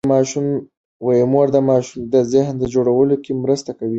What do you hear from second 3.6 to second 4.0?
کوي.